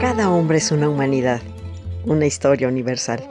[0.00, 1.40] Cada hombre es una humanidad,
[2.04, 3.26] una historia universal.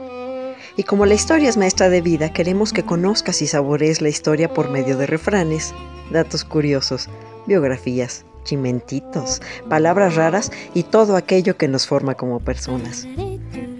[0.76, 4.52] Y como la historia es maestra de vida, queremos que conozcas y saborees la historia
[4.52, 5.72] por medio de refranes,
[6.10, 7.08] datos curiosos,
[7.46, 13.06] biografías, chimentitos, palabras raras y todo aquello que nos forma como personas.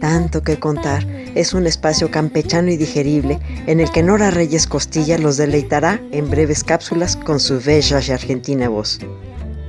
[0.01, 5.19] Tanto que contar es un espacio campechano y digerible en el que Nora Reyes Costilla
[5.19, 9.01] los deleitará en breves cápsulas con su bella y argentina voz.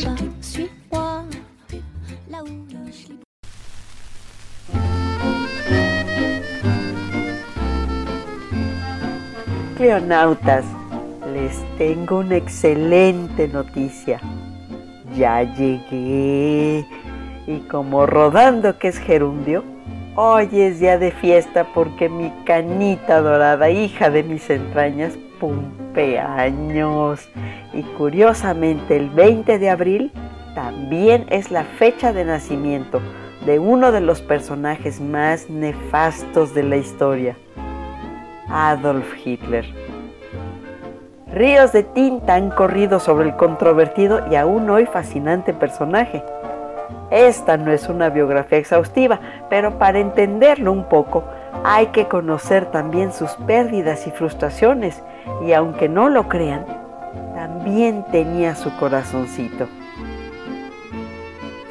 [9.76, 10.64] Cleonautas,
[11.32, 14.20] les tengo una excelente noticia.
[15.16, 16.86] Ya llegué.
[17.46, 19.64] Y como rodando que es gerundio,
[20.14, 25.16] Hoy es día de fiesta porque mi canita dorada, hija de mis entrañas,
[26.36, 27.28] años.
[27.72, 30.12] Y curiosamente el 20 de abril
[30.54, 33.00] también es la fecha de nacimiento
[33.46, 37.36] de uno de los personajes más nefastos de la historia,
[38.48, 39.64] Adolf Hitler.
[41.32, 46.24] Ríos de tinta han corrido sobre el controvertido y aún hoy fascinante personaje
[47.10, 51.24] esta no es una biografía exhaustiva, pero para entenderlo un poco
[51.64, 55.02] hay que conocer también sus pérdidas y frustraciones
[55.44, 56.66] y aunque no lo crean,
[57.34, 59.68] también tenía su corazoncito.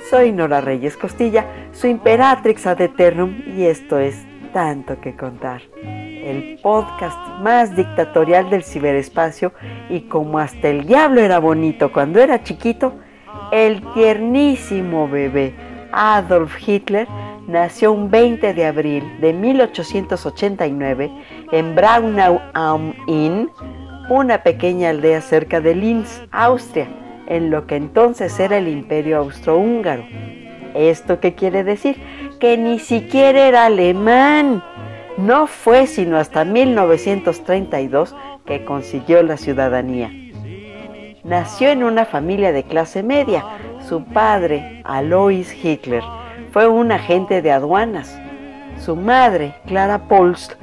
[0.09, 6.59] Soy Nora Reyes Costilla, su Imperatrix ad eternum y esto es Tanto que contar, el
[6.63, 9.51] podcast más dictatorial del ciberespacio
[9.89, 12.93] y como hasta el diablo era bonito cuando era chiquito,
[13.51, 15.53] el tiernísimo bebé
[15.91, 17.07] Adolf Hitler
[17.47, 21.11] nació un 20 de abril de 1889
[21.51, 23.49] en Braunau am Inn,
[24.09, 26.87] una pequeña aldea cerca de Linz, Austria,
[27.27, 30.05] en lo que entonces era el Imperio Austrohúngaro.
[30.75, 31.95] ¿Esto qué quiere decir?
[32.39, 34.63] Que ni siquiera era alemán.
[35.17, 40.11] No fue sino hasta 1932 que consiguió la ciudadanía.
[41.27, 43.43] Nació en una familia de clase media.
[43.81, 46.01] Su padre, Alois Hitler,
[46.53, 48.17] fue un agente de aduanas.
[48.77, 50.53] Su madre, Clara Polst,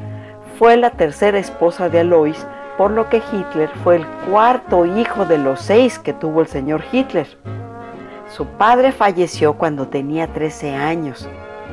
[0.58, 2.46] fue la tercera esposa de Alois,
[2.78, 6.82] por lo que Hitler fue el cuarto hijo de los seis que tuvo el señor
[6.90, 7.28] Hitler.
[8.26, 11.28] Su padre falleció cuando tenía 13 años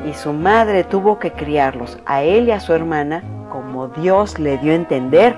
[0.06, 4.58] y su madre tuvo que criarlos a él y a su hermana como Dios le
[4.58, 5.38] dio a entender.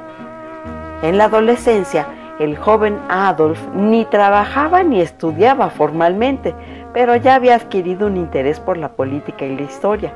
[1.04, 2.08] En la adolescencia,
[2.40, 6.56] el joven Adolf ni trabajaba ni estudiaba formalmente,
[6.94, 10.14] pero ya había adquirido un interés por la política y la historia.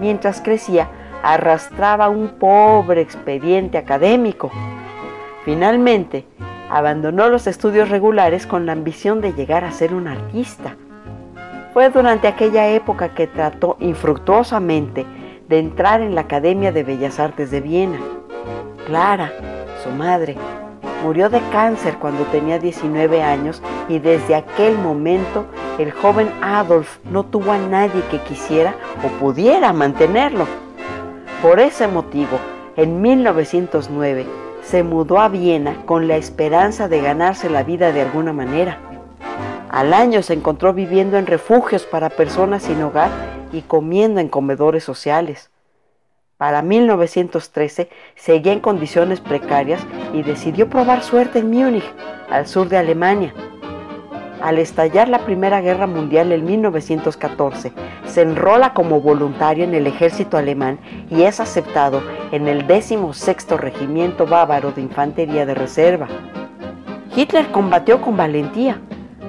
[0.00, 0.88] Mientras crecía,
[1.22, 4.50] arrastraba un pobre expediente académico.
[5.44, 6.24] Finalmente,
[6.70, 10.76] abandonó los estudios regulares con la ambición de llegar a ser un artista.
[11.72, 15.06] Fue durante aquella época que trató infructuosamente
[15.48, 17.98] de entrar en la Academia de Bellas Artes de Viena.
[18.86, 19.32] Clara,
[19.82, 20.36] su madre,
[21.02, 25.46] Murió de cáncer cuando tenía 19 años y desde aquel momento
[25.78, 30.46] el joven Adolf no tuvo a nadie que quisiera o pudiera mantenerlo.
[31.40, 32.38] Por ese motivo,
[32.76, 34.26] en 1909
[34.62, 38.78] se mudó a Viena con la esperanza de ganarse la vida de alguna manera.
[39.70, 43.10] Al año se encontró viviendo en refugios para personas sin hogar
[43.52, 45.50] y comiendo en comedores sociales.
[46.38, 49.84] Para 1913 seguía en condiciones precarias
[50.14, 51.92] y decidió probar suerte en Múnich,
[52.30, 53.34] al sur de Alemania.
[54.40, 57.72] Al estallar la Primera Guerra Mundial en 1914,
[58.06, 60.78] se enrola como voluntario en el ejército alemán
[61.10, 66.06] y es aceptado en el 16 Regimiento Bávaro de Infantería de Reserva.
[67.16, 68.80] Hitler combatió con valentía,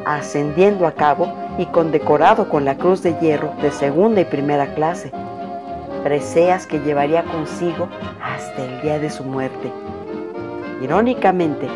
[0.05, 5.11] ascendiendo a cabo y condecorado con la Cruz de Hierro de segunda y primera clase
[6.03, 7.87] preseas que llevaría consigo
[8.21, 9.71] hasta el día de su muerte.
[10.81, 11.67] Irónicamente,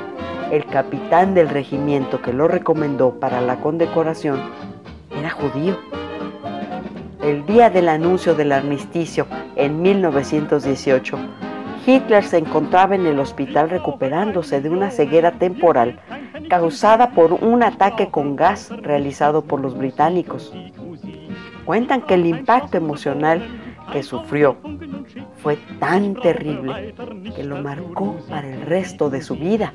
[0.51, 4.39] el capitán del regimiento que lo recomendó para la condecoración
[5.17, 5.77] era judío.
[7.21, 11.17] El día del anuncio del armisticio en 1918,
[11.85, 15.99] Hitler se encontraba en el hospital recuperándose de una ceguera temporal
[16.49, 20.53] causada por un ataque con gas realizado por los británicos.
[21.65, 23.62] Cuentan que el impacto emocional
[23.93, 24.57] que sufrió
[25.37, 26.95] fue tan terrible
[27.35, 29.73] que lo marcó para el resto de su vida.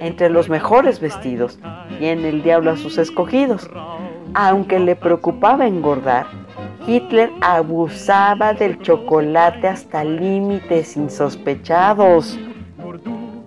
[0.00, 1.58] Entre los mejores vestidos
[1.98, 3.68] tiene el diablo a sus escogidos.
[4.34, 6.26] Aunque le preocupaba engordar,
[6.86, 12.38] Hitler abusaba del chocolate hasta límites insospechados.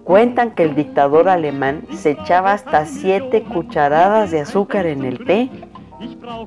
[0.03, 5.49] Cuentan que el dictador alemán se echaba hasta siete cucharadas de azúcar en el té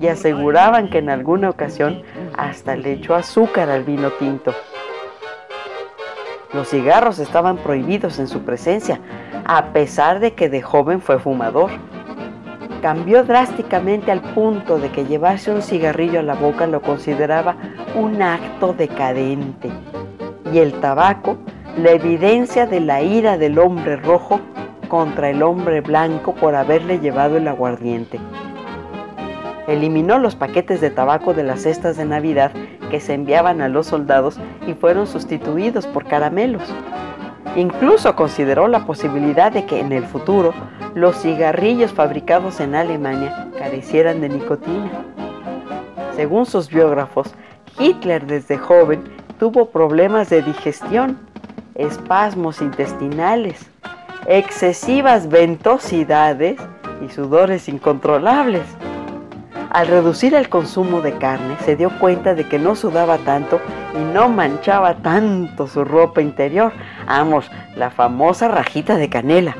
[0.00, 2.02] y aseguraban que en alguna ocasión
[2.36, 4.54] hasta le echó azúcar al vino tinto.
[6.52, 9.00] Los cigarros estaban prohibidos en su presencia,
[9.44, 11.70] a pesar de que de joven fue fumador.
[12.80, 17.56] Cambió drásticamente al punto de que llevarse un cigarrillo a la boca lo consideraba
[17.94, 19.70] un acto decadente.
[20.52, 21.36] Y el tabaco,
[21.76, 24.40] la evidencia de la ira del hombre rojo
[24.88, 28.20] contra el hombre blanco por haberle llevado el aguardiente.
[29.66, 32.52] Eliminó los paquetes de tabaco de las cestas de Navidad
[32.90, 36.62] que se enviaban a los soldados y fueron sustituidos por caramelos.
[37.56, 40.52] Incluso consideró la posibilidad de que en el futuro
[40.94, 44.90] los cigarrillos fabricados en Alemania carecieran de nicotina.
[46.14, 47.34] Según sus biógrafos,
[47.78, 49.04] Hitler desde joven
[49.38, 51.18] tuvo problemas de digestión,
[51.74, 53.70] espasmos intestinales,
[54.26, 56.58] excesivas ventosidades
[57.04, 58.64] y sudores incontrolables.
[59.76, 63.60] Al reducir el consumo de carne, se dio cuenta de que no sudaba tanto
[63.94, 66.72] y no manchaba tanto su ropa interior.
[67.06, 69.54] Vamos, la famosa rajita de canela.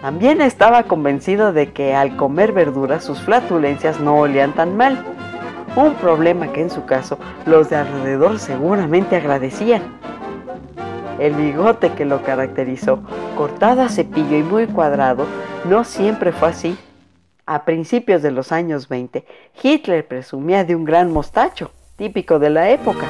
[0.00, 5.04] También estaba convencido de que al comer verduras sus flatulencias no olían tan mal.
[5.76, 9.82] Un problema que en su caso los de alrededor seguramente agradecían.
[11.18, 13.00] El bigote que lo caracterizó,
[13.36, 15.26] cortado a cepillo y muy cuadrado,
[15.68, 16.78] no siempre fue así.
[17.50, 19.24] A principios de los años 20,
[19.62, 23.06] Hitler presumía de un gran mostacho, típico de la época.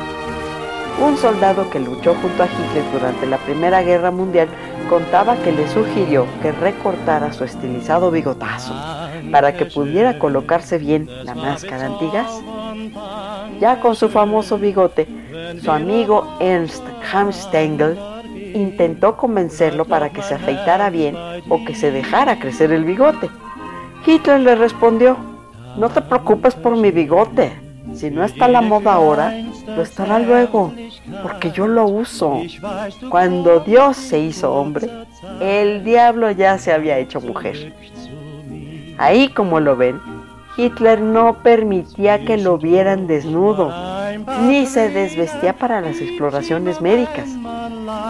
[1.05, 4.47] Un soldado que luchó junto a Hitler durante la Primera Guerra Mundial
[4.89, 8.75] contaba que le sugirió que recortara su estilizado bigotazo
[9.33, 12.41] para que pudiera colocarse bien la máscara antigas.
[13.59, 15.09] Ya con su famoso bigote,
[15.61, 17.99] su amigo Ernst Hamstengel
[18.55, 21.17] intentó convencerlo para que se afeitara bien
[21.49, 23.29] o que se dejara crecer el bigote.
[24.09, 25.19] Hitler le respondió,
[25.77, 27.53] no te preocupes por mi bigote,
[27.93, 29.35] si no está la moda ahora,
[29.67, 30.73] lo estará luego,
[31.23, 32.41] porque yo lo uso.
[33.11, 34.89] Cuando Dios se hizo hombre,
[35.43, 37.75] el diablo ya se había hecho mujer.
[38.97, 40.01] Ahí como lo ven,
[40.57, 43.71] Hitler no permitía que lo vieran desnudo,
[44.41, 47.29] ni se desvestía para las exploraciones médicas.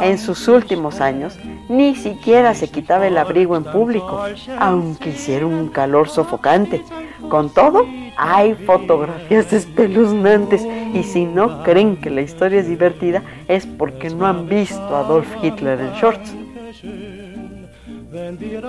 [0.03, 4.25] En sus últimos años, ni siquiera se quitaba el abrigo en público,
[4.59, 6.83] aunque hiciera un calor sofocante.
[7.29, 7.85] Con todo,
[8.17, 14.27] hay fotografías espeluznantes y si no creen que la historia es divertida es porque no
[14.27, 16.35] han visto a Adolf Hitler en shorts.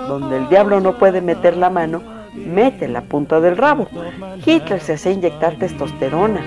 [0.07, 2.01] Donde el diablo no puede meter la mano,
[2.33, 3.87] mete la punta del rabo.
[4.45, 6.41] Hitler se hacía inyectar testosterona.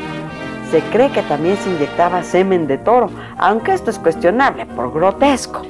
[0.73, 5.61] Se cree que también se inyectaba semen de toro, aunque esto es cuestionable por grotesco.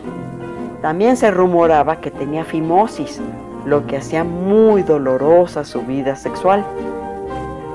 [0.81, 3.21] También se rumoraba que tenía fimosis,
[3.67, 6.65] lo que hacía muy dolorosa su vida sexual.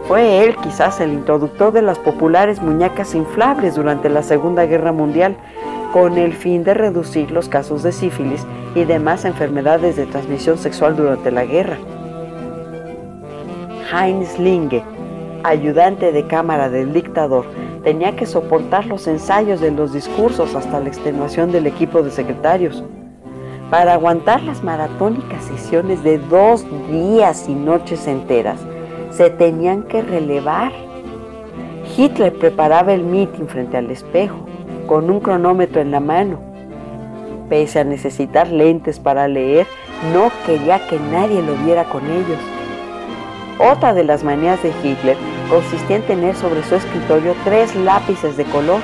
[0.08, 5.36] Fue él quizás el introductor de las populares muñecas inflables durante la Segunda Guerra Mundial,
[5.92, 10.96] con el fin de reducir los casos de sífilis y demás enfermedades de transmisión sexual
[10.96, 11.78] durante la guerra.
[13.92, 14.82] Heinz Linge,
[15.48, 17.46] ayudante de cámara del dictador,
[17.84, 22.84] tenía que soportar los ensayos de los discursos hasta la extenuación del equipo de secretarios.
[23.70, 28.60] Para aguantar las maratónicas sesiones de dos días y noches enteras,
[29.12, 30.72] se tenían que relevar.
[31.96, 34.38] Hitler preparaba el meeting frente al espejo,
[34.86, 36.40] con un cronómetro en la mano.
[37.50, 39.66] Pese a necesitar lentes para leer,
[40.14, 42.40] no quería que nadie lo viera con ellos.
[43.60, 45.18] Otra de las manías de Hitler
[45.50, 48.82] consistía en tener sobre su escritorio tres lápices de color,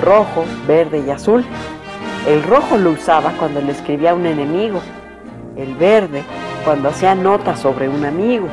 [0.00, 1.44] rojo, verde y azul.
[2.26, 4.80] El rojo lo usaba cuando le escribía a un enemigo,
[5.56, 6.22] el verde
[6.64, 8.48] cuando hacía notas sobre un amigo,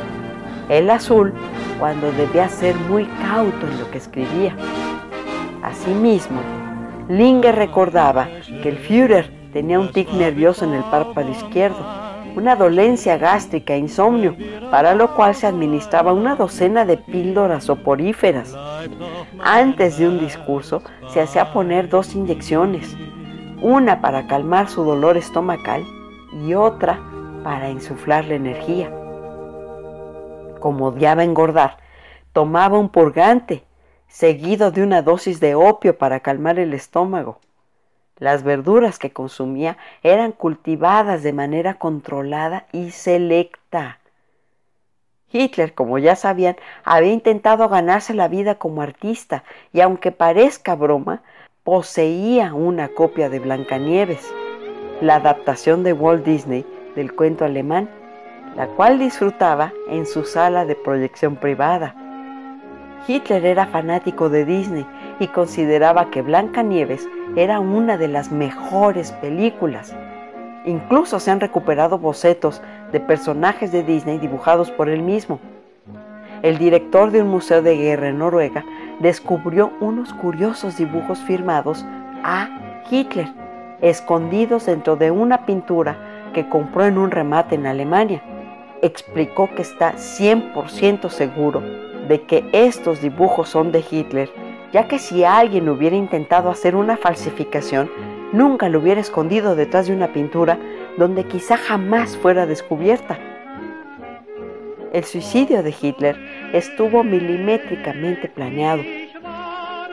[0.69, 1.33] el azul
[1.79, 4.55] cuando debía ser muy cauto en lo que escribía.
[5.63, 6.41] Asimismo,
[7.07, 8.27] Linge recordaba
[8.61, 14.35] que el Führer tenía un tic nervioso en el párpado izquierdo una dolencia gástrica insomnio,
[14.71, 18.55] para lo cual se administraba una docena de píldoras soporíferas.
[19.39, 22.95] Antes de un discurso se hacía poner dos inyecciones,
[23.61, 25.83] una para calmar su dolor estomacal
[26.45, 26.99] y otra
[27.43, 28.91] para insuflar la energía.
[30.59, 31.77] Como odiaba engordar,
[32.33, 33.63] tomaba un purgante,
[34.07, 37.39] seguido de una dosis de opio para calmar el estómago.
[38.19, 43.99] Las verduras que consumía eran cultivadas de manera controlada y selecta.
[45.31, 51.21] Hitler, como ya sabían, había intentado ganarse la vida como artista y aunque parezca broma,
[51.63, 54.33] poseía una copia de Blancanieves.
[55.01, 57.89] la adaptación de Walt Disney del cuento alemán,
[58.57, 61.95] la cual disfrutaba en su sala de proyección privada.
[63.07, 64.85] Hitler era fanático de Disney
[65.21, 69.95] y consideraba que Blancanieves era una de las mejores películas.
[70.65, 75.39] Incluso se han recuperado bocetos de personajes de Disney dibujados por él mismo.
[76.41, 78.63] El director de un museo de guerra en Noruega
[78.99, 81.85] descubrió unos curiosos dibujos firmados
[82.23, 82.49] a
[82.89, 83.27] Hitler,
[83.81, 85.97] escondidos dentro de una pintura
[86.33, 88.21] que compró en un remate en Alemania.
[88.81, 91.61] Explicó que está 100% seguro
[92.07, 94.29] de que estos dibujos son de Hitler,
[94.71, 97.89] ya que si alguien hubiera intentado hacer una falsificación,
[98.31, 100.57] nunca lo hubiera escondido detrás de una pintura
[100.97, 103.17] donde quizá jamás fuera descubierta.
[104.93, 106.17] El suicidio de Hitler
[106.53, 108.81] estuvo milimétricamente planeado.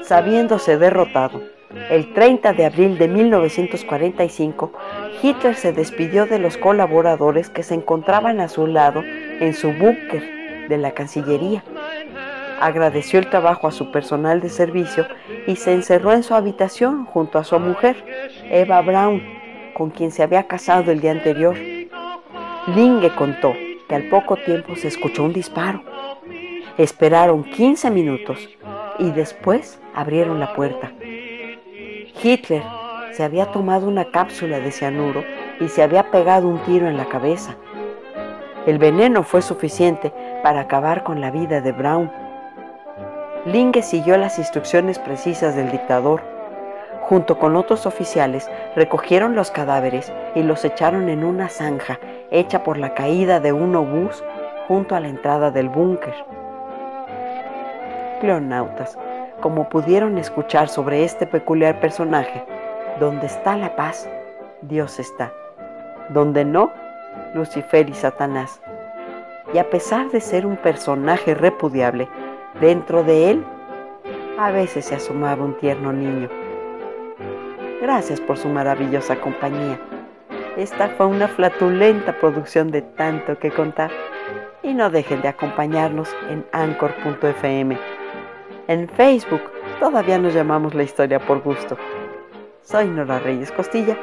[0.02, 1.42] Sabiéndose derrotado,
[1.90, 4.72] el 30 de abril de 1945,
[5.22, 10.66] Hitler se despidió de los colaboradores que se encontraban a su lado en su búnker
[10.68, 11.62] de la Cancillería.
[12.60, 15.06] Agradeció el trabajo a su personal de servicio
[15.46, 18.02] y se encerró en su habitación junto a su mujer,
[18.50, 19.22] Eva Braun,
[19.74, 21.56] con quien se había casado el día anterior.
[22.74, 23.52] Linge contó
[23.88, 25.82] que al poco tiempo se escuchó un disparo.
[26.78, 28.48] Esperaron 15 minutos
[28.98, 30.92] y después abrieron la puerta.
[32.22, 32.62] Hitler
[33.12, 35.24] se había tomado una cápsula de cianuro
[35.60, 37.56] y se había pegado un tiro en la cabeza.
[38.66, 42.10] El veneno fue suficiente para acabar con la vida de Braun.
[43.46, 46.20] Linge siguió las instrucciones precisas del dictador.
[47.02, 52.00] Junto con otros oficiales recogieron los cadáveres y los echaron en una zanja
[52.32, 54.24] hecha por la caída de un obús
[54.66, 56.12] junto a la entrada del búnker.
[58.20, 58.98] Cleonautas,
[59.40, 62.44] como pudieron escuchar sobre este peculiar personaje,
[62.98, 64.08] donde está la paz,
[64.62, 65.32] Dios está.
[66.08, 66.72] Donde no,
[67.32, 68.60] Lucifer y Satanás.
[69.54, 72.08] Y a pesar de ser un personaje repudiable,
[72.60, 73.44] dentro de él
[74.38, 76.28] a veces se asomaba un tierno niño.
[77.80, 79.78] Gracias por su maravillosa compañía.
[80.56, 83.90] Esta fue una flatulenta producción de tanto que contar.
[84.62, 87.78] Y no dejen de acompañarnos en anchor.fm.
[88.68, 89.42] En Facebook
[89.78, 91.76] todavía nos llamamos La Historia por Gusto.
[92.62, 93.96] Soy Nora Reyes Costilla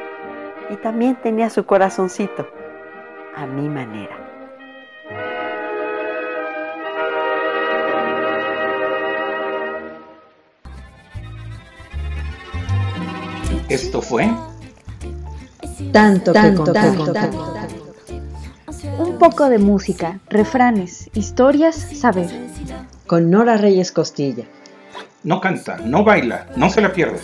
[0.69, 2.47] y también tenía su corazoncito
[3.35, 4.22] a mi manera.
[13.73, 14.29] Esto fue
[15.91, 17.55] tanto, tanto, tanto, tanto,
[18.99, 22.29] Un poco de música, refranes, historias, saber.
[23.07, 24.43] Con Nora Reyes Costilla.
[25.23, 27.19] No canta, no baila, no se la pierde.